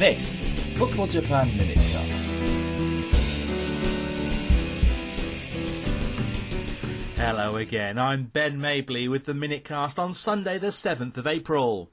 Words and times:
This 0.00 0.40
is 0.40 0.52
the 0.52 0.78
Football 0.78 1.08
Japan 1.08 1.50
Minutecast. 1.50 2.30
Hello 7.16 7.56
again, 7.56 7.98
I'm 7.98 8.24
Ben 8.24 8.58
Mabley 8.58 9.08
with 9.08 9.26
the 9.26 9.34
Minutecast 9.34 9.98
on 9.98 10.14
Sunday 10.14 10.56
the 10.56 10.68
7th 10.68 11.18
of 11.18 11.26
April. 11.26 11.90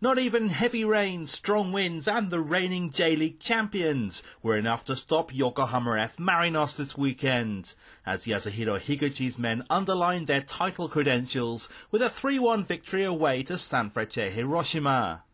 Not 0.00 0.18
even 0.18 0.48
heavy 0.48 0.86
rain, 0.86 1.26
strong 1.26 1.70
winds 1.70 2.08
and 2.08 2.30
the 2.30 2.40
reigning 2.40 2.88
J-League 2.88 3.40
champions 3.40 4.22
were 4.42 4.56
enough 4.56 4.86
to 4.86 4.96
stop 4.96 5.34
Yokohama 5.34 5.98
F 5.98 6.16
Marinos 6.16 6.76
this 6.76 6.96
weekend, 6.96 7.74
as 8.06 8.24
Yasuhiro 8.24 8.80
Higuchi's 8.80 9.38
men 9.38 9.64
underlined 9.68 10.28
their 10.28 10.40
title 10.40 10.88
credentials 10.88 11.68
with 11.90 12.00
a 12.00 12.08
3-1 12.08 12.64
victory 12.64 13.04
away 13.04 13.42
to 13.42 13.52
Sanfrecce 13.52 14.30
Hiroshima. 14.30 15.24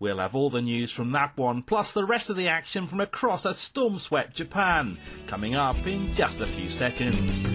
We'll 0.00 0.18
have 0.18 0.34
all 0.34 0.50
the 0.50 0.60
news 0.60 0.90
from 0.90 1.12
that 1.12 1.36
one, 1.36 1.62
plus 1.62 1.92
the 1.92 2.04
rest 2.04 2.28
of 2.28 2.36
the 2.36 2.48
action 2.48 2.86
from 2.86 3.00
across 3.00 3.44
a 3.44 3.54
storm-swept 3.54 4.34
Japan, 4.34 4.98
coming 5.28 5.54
up 5.54 5.86
in 5.86 6.12
just 6.14 6.40
a 6.40 6.46
few 6.46 6.68
seconds. 6.68 7.52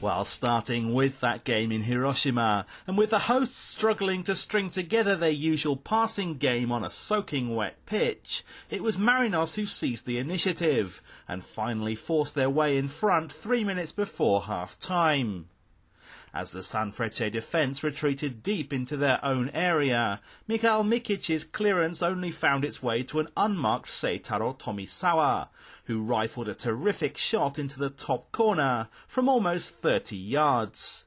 Well, 0.00 0.24
starting 0.24 0.94
with 0.94 1.20
that 1.20 1.44
game 1.44 1.72
in 1.72 1.82
Hiroshima, 1.82 2.64
and 2.86 2.96
with 2.96 3.10
the 3.10 3.18
hosts 3.18 3.58
struggling 3.58 4.22
to 4.24 4.36
string 4.36 4.70
together 4.70 5.16
their 5.16 5.28
usual 5.28 5.76
passing 5.76 6.34
game 6.34 6.72
on 6.72 6.84
a 6.84 6.90
soaking 6.90 7.54
wet 7.54 7.84
pitch, 7.84 8.44
it 8.70 8.82
was 8.82 8.96
Marinos 8.96 9.56
who 9.56 9.66
seized 9.66 10.06
the 10.06 10.18
initiative, 10.18 11.02
and 11.28 11.44
finally 11.44 11.96
forced 11.96 12.36
their 12.36 12.48
way 12.48 12.78
in 12.78 12.88
front 12.88 13.32
three 13.32 13.64
minutes 13.64 13.92
before 13.92 14.42
half 14.42 14.78
time 14.78 15.48
as 16.32 16.50
the 16.52 16.60
Sanfrecce 16.60 17.30
defence 17.32 17.82
retreated 17.82 18.42
deep 18.42 18.72
into 18.72 18.96
their 18.96 19.24
own 19.24 19.50
area. 19.50 20.20
Mihael 20.48 20.84
Mikic's 20.84 21.44
clearance 21.44 22.02
only 22.02 22.30
found 22.30 22.64
its 22.64 22.82
way 22.82 23.02
to 23.02 23.18
an 23.20 23.28
unmarked 23.36 23.88
Seitaro 23.88 24.56
Tomisawa, 24.56 25.48
who 25.84 26.02
rifled 26.02 26.48
a 26.48 26.54
terrific 26.54 27.18
shot 27.18 27.58
into 27.58 27.78
the 27.78 27.90
top 27.90 28.30
corner 28.32 28.88
from 29.08 29.28
almost 29.28 29.76
30 29.76 30.16
yards. 30.16 31.04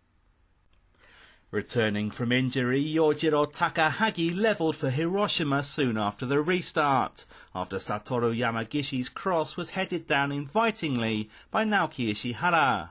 Returning 1.51 2.09
from 2.09 2.31
injury, 2.31 2.83
Yojiro 2.83 3.45
Takahagi 3.53 4.35
levelled 4.35 4.75
for 4.75 4.89
Hiroshima 4.89 5.61
soon 5.61 5.99
after 5.99 6.25
the 6.25 6.41
restart, 6.41 7.25
after 7.53 7.77
Satoru 7.77 8.35
Yamagishi's 8.35 9.07
cross 9.07 9.55
was 9.55 9.69
headed 9.69 10.07
down 10.07 10.31
invitingly 10.31 11.29
by 11.51 11.63
Naoki 11.63 12.09
Ishihara 12.09 12.89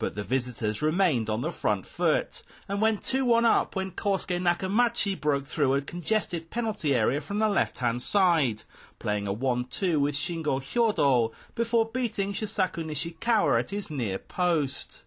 but 0.00 0.14
the 0.14 0.24
visitors 0.24 0.80
remained 0.80 1.28
on 1.28 1.42
the 1.42 1.52
front 1.52 1.86
foot 1.86 2.42
and 2.66 2.80
went 2.80 3.02
2-1 3.02 3.44
up 3.44 3.76
when 3.76 3.90
Kosuke 3.90 4.40
Nakamachi 4.40 5.20
broke 5.20 5.46
through 5.46 5.74
a 5.74 5.82
congested 5.82 6.48
penalty 6.48 6.94
area 6.96 7.20
from 7.20 7.38
the 7.38 7.50
left-hand 7.50 8.00
side, 8.00 8.62
playing 8.98 9.28
a 9.28 9.34
1-2 9.34 10.00
with 10.00 10.14
Shingo 10.14 10.58
Hyodo 10.58 11.32
before 11.54 11.84
beating 11.84 12.32
Shusaku 12.32 12.82
Nishikawa 12.82 13.60
at 13.60 13.70
his 13.70 13.90
near 13.90 14.18
post. 14.18 15.04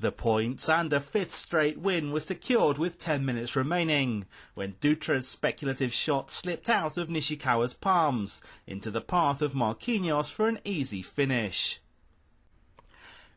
The 0.00 0.10
points 0.10 0.68
and 0.68 0.92
a 0.92 0.98
fifth 0.98 1.36
straight 1.36 1.78
win 1.78 2.10
were 2.10 2.18
secured 2.18 2.76
with 2.76 2.98
10 2.98 3.24
minutes 3.24 3.54
remaining, 3.54 4.26
when 4.54 4.74
Dutra's 4.80 5.28
speculative 5.28 5.92
shot 5.92 6.32
slipped 6.32 6.68
out 6.68 6.96
of 6.96 7.06
Nishikawa's 7.06 7.74
palms 7.74 8.42
into 8.66 8.90
the 8.90 9.00
path 9.00 9.40
of 9.40 9.52
Marquinhos 9.52 10.28
for 10.28 10.48
an 10.48 10.58
easy 10.64 11.02
finish. 11.02 11.80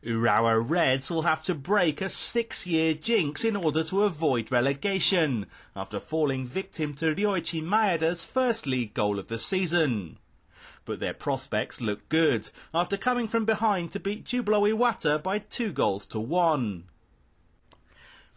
Urawa 0.08 0.58
Reds 0.66 1.10
will 1.10 1.20
have 1.22 1.42
to 1.42 1.54
break 1.54 2.00
a 2.00 2.08
six-year 2.08 2.94
jinx 2.94 3.44
in 3.44 3.54
order 3.54 3.84
to 3.84 4.04
avoid 4.04 4.50
relegation, 4.50 5.44
after 5.76 6.00
falling 6.00 6.46
victim 6.46 6.94
to 6.94 7.14
Ryoichi 7.14 7.62
Maeda's 7.62 8.24
first 8.24 8.66
league 8.66 8.94
goal 8.94 9.18
of 9.18 9.28
the 9.28 9.38
season. 9.38 10.16
But 10.86 10.98
their 10.98 11.12
prospects 11.12 11.82
look 11.82 12.08
good, 12.08 12.48
after 12.72 12.96
coming 12.96 13.28
from 13.28 13.44
behind 13.44 13.92
to 13.92 14.00
beat 14.00 14.24
Jubilo 14.24 14.62
Iwata 14.66 15.22
by 15.22 15.40
two 15.40 15.72
goals 15.72 16.06
to 16.06 16.18
one. 16.18 16.84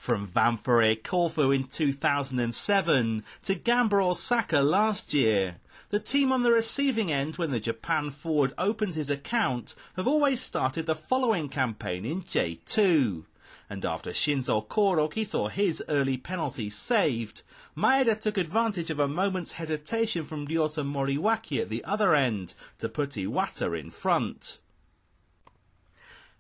From 0.02 0.26
Ventforet 0.26 1.04
Kofu 1.04 1.56
in 1.56 1.66
2007 1.66 3.24
to 3.44 3.54
Gamba 3.54 3.98
Osaka 3.98 4.62
last 4.62 5.14
year, 5.14 5.58
the 5.92 6.00
team 6.00 6.32
on 6.32 6.42
the 6.42 6.52
receiving 6.52 7.12
end 7.12 7.36
when 7.36 7.52
the 7.52 7.60
Japan 7.60 8.10
forward 8.10 8.52
opens 8.58 8.96
his 8.96 9.12
account 9.12 9.76
have 9.96 10.08
always 10.08 10.42
started 10.42 10.88
the 10.88 10.96
following 10.96 11.50
campaign 11.50 12.04
in 12.04 12.24
J2. 12.24 13.26
And 13.70 13.86
after 13.86 14.10
Shinzo 14.10 14.68
Koroki 14.68 15.24
saw 15.24 15.50
his 15.50 15.84
early 15.88 16.18
penalty 16.18 16.72
saved, 16.72 17.44
Maeda 17.78 18.20
took 18.20 18.40
advantage 18.40 18.90
of 18.90 18.98
a 18.98 19.08
moment's 19.08 19.52
hesitation 19.52 20.24
from 20.24 20.48
Ryota 20.48 20.84
Moriwaki 20.84 21.62
at 21.62 21.70
the 21.70 21.84
other 21.84 22.16
end 22.16 22.56
to 22.80 22.90
put 22.90 23.12
Iwata 23.12 23.80
in 23.80 23.92
front. 23.92 24.58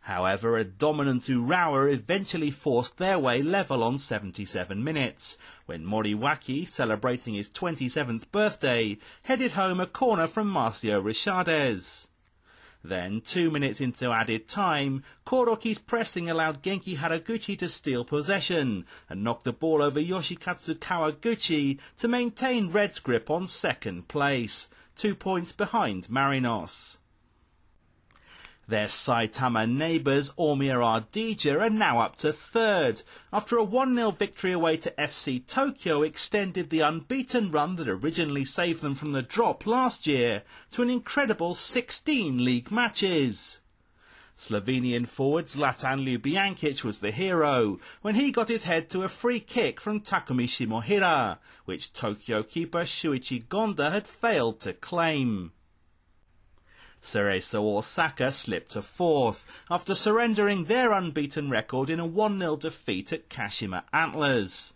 However, 0.05 0.57
a 0.57 0.63
dominant 0.63 1.23
Urawa 1.23 1.93
eventually 1.93 2.49
forced 2.49 2.97
their 2.97 3.19
way 3.19 3.43
level 3.43 3.83
on 3.83 3.99
77 3.99 4.83
minutes, 4.83 5.37
when 5.67 5.85
Moriwaki, 5.85 6.67
celebrating 6.67 7.35
his 7.35 7.51
27th 7.51 8.31
birthday, 8.31 8.97
headed 9.23 9.51
home 9.51 9.79
a 9.79 9.85
corner 9.85 10.25
from 10.25 10.51
Marcio 10.51 11.03
Richardes. 11.03 12.07
Then, 12.83 13.21
two 13.21 13.51
minutes 13.51 13.79
into 13.79 14.11
added 14.11 14.47
time, 14.47 15.03
Koroki's 15.23 15.77
pressing 15.77 16.31
allowed 16.31 16.63
Genki 16.63 16.97
Haraguchi 16.97 17.55
to 17.59 17.69
steal 17.69 18.03
possession 18.03 18.87
and 19.07 19.23
knock 19.23 19.43
the 19.43 19.53
ball 19.53 19.83
over 19.83 19.99
Yoshikatsu 19.99 20.79
Kawaguchi 20.79 21.77
to 21.97 22.07
maintain 22.07 22.71
Red's 22.71 22.99
grip 22.99 23.29
on 23.29 23.45
second 23.45 24.07
place, 24.07 24.67
two 24.95 25.13
points 25.13 25.51
behind 25.51 26.09
Marinos. 26.09 26.97
Their 28.71 28.85
Saitama 28.85 29.69
neighbours 29.69 30.29
Omiya 30.39 30.79
Ardija 30.79 31.59
are 31.59 31.69
now 31.69 31.99
up 31.99 32.15
to 32.15 32.31
third, 32.31 33.01
after 33.33 33.57
a 33.57 33.65
1-0 33.65 34.17
victory 34.17 34.53
away 34.53 34.77
to 34.77 34.91
FC 34.91 35.45
Tokyo 35.45 36.03
extended 36.03 36.69
the 36.69 36.79
unbeaten 36.79 37.51
run 37.51 37.75
that 37.75 37.89
originally 37.89 38.45
saved 38.45 38.81
them 38.81 38.95
from 38.95 39.11
the 39.11 39.21
drop 39.21 39.65
last 39.65 40.07
year 40.07 40.43
to 40.71 40.81
an 40.81 40.89
incredible 40.89 41.53
16 41.53 42.45
league 42.45 42.71
matches. 42.71 43.59
Slovenian 44.37 45.05
forward 45.05 45.47
Zlatan 45.47 46.05
Ljubijankic 46.05 46.85
was 46.85 46.99
the 46.99 47.11
hero 47.11 47.77
when 48.01 48.15
he 48.15 48.31
got 48.31 48.47
his 48.47 48.63
head 48.63 48.89
to 48.91 49.03
a 49.03 49.09
free 49.09 49.41
kick 49.41 49.81
from 49.81 49.99
Takumi 49.99 50.47
Shimohira, 50.47 51.39
which 51.65 51.91
Tokyo 51.91 52.41
keeper 52.41 52.85
Shuichi 52.85 53.45
Gonda 53.47 53.91
had 53.91 54.07
failed 54.07 54.61
to 54.61 54.71
claim. 54.71 55.51
Cerezo 57.01 57.77
Osaka 57.77 58.31
slipped 58.31 58.71
to 58.71 58.81
fourth 58.81 59.45
after 59.69 59.95
surrendering 59.95 60.65
their 60.65 60.91
unbeaten 60.91 61.49
record 61.49 61.89
in 61.89 61.99
a 61.99 62.07
1-0 62.07 62.59
defeat 62.59 63.11
at 63.11 63.29
Kashima 63.29 63.83
Antlers. 63.91 64.73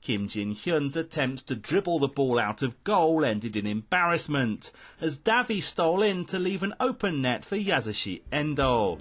Kim 0.00 0.28
Jin 0.28 0.54
Hyun's 0.54 0.96
attempts 0.96 1.42
to 1.42 1.56
dribble 1.56 1.98
the 1.98 2.08
ball 2.08 2.38
out 2.38 2.62
of 2.62 2.82
goal 2.84 3.24
ended 3.24 3.56
in 3.56 3.66
embarrassment 3.66 4.70
as 5.00 5.18
Davi 5.18 5.62
stole 5.62 6.02
in 6.02 6.24
to 6.26 6.38
leave 6.38 6.62
an 6.62 6.74
open 6.80 7.20
net 7.20 7.44
for 7.44 7.56
Yasushi 7.56 8.22
Endo. 8.32 8.98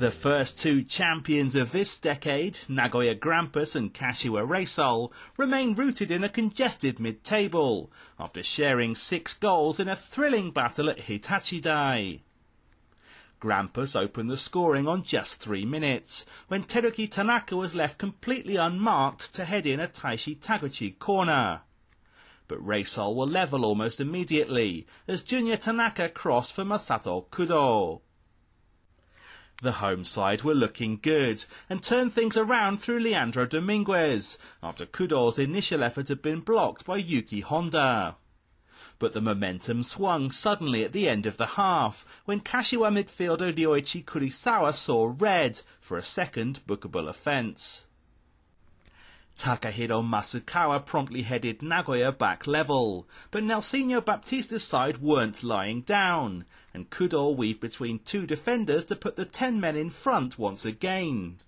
The 0.00 0.10
first 0.10 0.58
two 0.58 0.82
champions 0.82 1.54
of 1.54 1.72
this 1.72 1.98
decade, 1.98 2.60
Nagoya 2.70 3.14
Grampus 3.14 3.76
and 3.76 3.92
Kashiwa 3.92 4.48
Reysol, 4.48 5.12
remain 5.36 5.74
rooted 5.74 6.10
in 6.10 6.24
a 6.24 6.30
congested 6.30 6.98
mid-table, 6.98 7.92
after 8.18 8.42
sharing 8.42 8.94
six 8.94 9.34
goals 9.34 9.78
in 9.78 9.88
a 9.88 9.96
thrilling 9.96 10.52
battle 10.52 10.88
at 10.88 11.00
Hitachidai. 11.00 12.20
Grampus 13.42 13.94
opened 13.94 14.30
the 14.30 14.38
scoring 14.38 14.88
on 14.88 15.02
just 15.02 15.38
three 15.38 15.66
minutes, 15.66 16.24
when 16.48 16.64
Teruki 16.64 17.06
Tanaka 17.06 17.54
was 17.54 17.74
left 17.74 17.98
completely 17.98 18.56
unmarked 18.56 19.34
to 19.34 19.44
head 19.44 19.66
in 19.66 19.80
a 19.80 19.86
Taishi 19.86 20.34
Taguchi 20.34 20.98
corner. 20.98 21.60
But 22.48 22.64
Reysol 22.64 23.14
were 23.14 23.26
level 23.26 23.66
almost 23.66 24.00
immediately, 24.00 24.86
as 25.06 25.22
Junya 25.22 25.60
Tanaka 25.60 26.08
crossed 26.08 26.54
for 26.54 26.64
Masato 26.64 27.26
Kudo. 27.28 28.00
The 29.62 29.72
home 29.72 30.04
side 30.04 30.42
were 30.42 30.54
looking 30.54 30.98
good 31.02 31.44
and 31.68 31.82
turned 31.82 32.14
things 32.14 32.38
around 32.38 32.80
through 32.80 33.00
Leandro 33.00 33.44
Dominguez 33.44 34.38
after 34.62 34.86
Kudo's 34.86 35.38
initial 35.38 35.82
effort 35.82 36.08
had 36.08 36.22
been 36.22 36.40
blocked 36.40 36.86
by 36.86 36.96
Yuki 36.96 37.40
Honda. 37.40 38.16
But 38.98 39.12
the 39.12 39.20
momentum 39.20 39.82
swung 39.82 40.30
suddenly 40.30 40.82
at 40.82 40.92
the 40.92 41.08
end 41.10 41.26
of 41.26 41.36
the 41.36 41.46
half 41.46 42.06
when 42.24 42.40
Kashiwa 42.40 42.90
midfielder 42.90 43.52
Ryoichi 43.52 44.02
Kurisawa 44.02 44.72
saw 44.72 45.14
red 45.18 45.60
for 45.78 45.98
a 45.98 46.02
second 46.02 46.60
bookable 46.66 47.06
offence. 47.06 47.86
Takahiro 49.40 50.02
Masukawa 50.06 50.84
promptly 50.84 51.22
headed 51.22 51.62
Nagoya 51.62 52.12
back 52.12 52.46
level, 52.46 53.08
but 53.30 53.42
Nelsinho 53.42 54.04
Baptista's 54.04 54.64
side 54.64 54.98
weren't 54.98 55.42
lying 55.42 55.80
down, 55.80 56.44
and 56.74 56.90
Kudo 56.90 57.34
weave 57.34 57.58
between 57.58 58.00
two 58.00 58.26
defenders 58.26 58.84
to 58.84 58.96
put 58.96 59.16
the 59.16 59.24
10 59.24 59.58
men 59.58 59.76
in 59.76 59.88
front 59.88 60.38
once 60.38 60.66
again. 60.66 61.40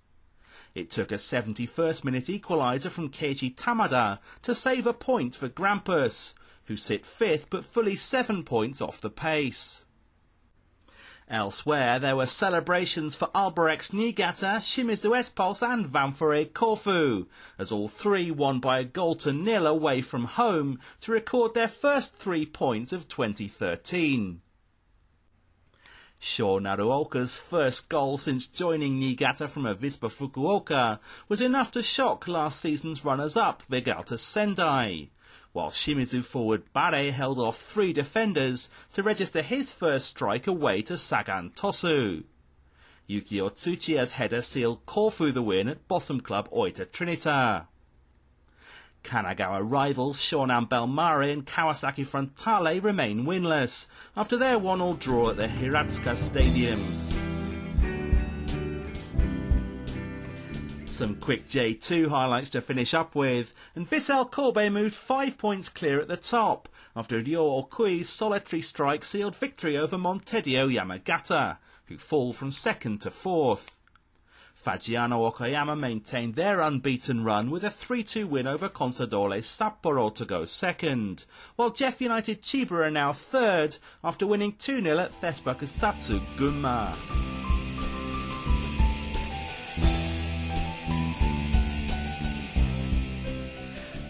It 0.75 0.89
took 0.89 1.13
a 1.13 1.17
71st 1.17 2.03
minute 2.03 2.29
equaliser 2.29 2.89
from 2.89 3.11
Keiji 3.11 3.55
Tamada 3.55 4.21
to 4.41 4.55
save 4.55 4.87
a 4.87 4.95
point 4.95 5.35
for 5.35 5.51
Grampus, 5.51 6.33
who 6.65 6.79
sit 6.79 7.05
fifth 7.05 7.51
but 7.51 7.63
fully 7.63 7.97
seven 7.97 8.43
points 8.43 8.81
off 8.81 9.03
the 9.03 9.11
pace. 9.11 9.85
Elsewhere, 11.33 11.99
there 11.99 12.15
were 12.15 12.27
celebrations 12.27 13.15
for 13.15 13.29
Albirex 13.29 13.91
Niigata, 13.91 14.61
Shimizu 14.61 15.17
S-Pulse 15.17 15.63
and 15.63 15.87
Ventforet 15.87 16.53
Kofu, 16.53 17.27
as 17.59 17.73
all 17.73 17.89
three 17.89 18.31
won 18.31 18.61
by 18.61 18.81
a 18.81 18.85
goal 18.85 19.15
to 19.15 19.33
nil 19.33 19.67
away 19.67 20.03
from 20.03 20.27
home 20.27 20.79
to 21.01 21.11
record 21.11 21.55
their 21.55 21.69
first 21.69 22.15
three 22.15 22.45
points 22.45 22.93
of 22.93 23.09
2013. 23.09 24.43
Sho 26.19 26.59
Naruoka's 26.61 27.39
first 27.39 27.89
goal 27.89 28.19
since 28.19 28.47
joining 28.47 29.01
Niigata 29.01 29.49
from 29.49 29.63
Avispa 29.63 30.13
Fukuoka 30.13 30.99
was 31.31 31.41
enough 31.41 31.71
to 31.71 31.83
shock 31.83 32.29
last 32.29 32.61
season's 32.61 33.07
runners-up 33.07 33.63
Vegalta 33.71 34.19
Sendai 34.19 35.09
while 35.53 35.71
Shimizu 35.71 36.25
forward 36.25 36.73
Bare 36.73 37.13
held 37.13 37.39
off 37.39 37.61
three 37.61 37.93
defenders 37.93 38.71
to 38.95 39.03
register 39.03 39.43
his 39.43 39.71
first 39.71 40.07
strike 40.07 40.47
away 40.47 40.83
to 40.83 40.97
Sagan 40.97 41.51
Tosu. 41.51 42.25
Yuki 43.07 43.39
Otsuchiya's 43.39 44.13
header 44.13 44.43
sealed 44.43 44.87
Kofu 44.87 45.33
the 45.33 45.43
win 45.43 45.69
at 45.69 45.87
bottom 45.89 46.21
club 46.21 46.51
Oita 46.51 46.87
Trinita. 46.87 47.67
Kanagawa 49.05 49.69
rivals 49.69 50.19
Shonan 50.19 50.69
Bellmare 50.69 51.33
and 51.33 51.45
Kawasaki 51.45 52.07
Frontale 52.07 52.83
remain 52.83 53.25
winless 53.25 53.87
after 54.17 54.37
their 54.37 54.59
one-all 54.59 54.95
draw 54.95 55.31
at 55.31 55.37
the 55.37 55.49
Hiratsuka 55.49 56.17
Stadium. 56.17 57.12
Some 61.03 61.17
quick 61.17 61.49
J2 61.49 62.11
highlights 62.11 62.51
to 62.51 62.61
finish 62.61 62.95
up 62.95 63.17
with, 63.17 63.53
and 63.75 63.91
Vissel 63.91 64.31
Kobe 64.31 64.69
moved 64.69 64.95
five 64.95 65.37
points 65.37 65.69
clear 65.69 65.99
at 65.99 66.07
the 66.07 66.17
top 66.17 66.69
after 66.95 67.17
Ryo 67.17 67.61
Okui's 67.61 68.09
solitary 68.09 68.63
strike 68.63 69.03
sealed 69.03 69.35
victory 69.35 69.77
over 69.77 69.97
Montedio 69.97 70.73
Yamagata, 70.73 71.59
who 71.87 71.99
fall 71.99 72.33
from 72.33 72.53
second 72.53 73.01
to 73.01 73.11
fourth. 73.11 73.77
Fagiano 74.55 75.29
Okayama 75.29 75.77
maintained 75.77 76.37
their 76.37 76.61
unbeaten 76.61 77.25
run 77.25 77.51
with 77.51 77.65
a 77.65 77.71
3-2 77.71 78.29
win 78.29 78.47
over 78.47 78.69
Consadole 78.69 79.43
Sapporo 79.43 80.15
to 80.15 80.25
go 80.25 80.45
second, 80.45 81.25
while 81.57 81.73
JEF 81.73 82.01
United 82.01 82.43
Chiba 82.43 82.87
are 82.87 82.93
now 82.93 83.13
third 83.13 83.77
after 84.05 84.25
winning 84.25 84.53
2-0 84.53 85.03
at 85.03 85.21
Thespa 85.21 85.57
Kusatsu 85.57 86.21
Gunma. 86.37 87.32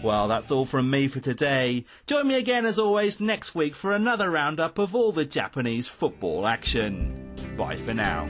Well, 0.03 0.27
that's 0.27 0.51
all 0.51 0.65
from 0.65 0.89
me 0.89 1.07
for 1.07 1.21
today. 1.21 1.85
Join 2.07 2.27
me 2.27 2.35
again 2.35 2.65
as 2.65 2.77
always 2.77 3.21
next 3.21 3.55
week 3.55 3.73
for 3.73 3.93
another 3.93 4.29
roundup 4.29 4.77
of 4.77 4.93
all 4.93 5.13
the 5.13 5.23
Japanese 5.23 5.87
football 5.87 6.45
action. 6.45 7.31
Bye 7.57 7.77
for 7.77 7.93
now. 7.93 8.29